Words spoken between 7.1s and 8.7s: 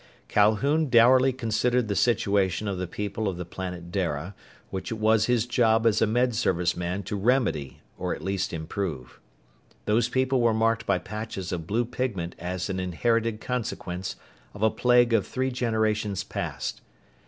remedy or at least